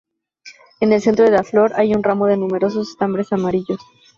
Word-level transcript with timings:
En 0.79 0.93
el 0.93 1.01
centro 1.03 1.25
de 1.25 1.29
la 1.29 1.43
flor 1.43 1.73
hay 1.75 1.93
un 1.93 2.01
ramo 2.01 2.25
de 2.25 2.35
numerosos 2.35 2.89
estambres 2.89 3.31
amarillos. 3.33 3.79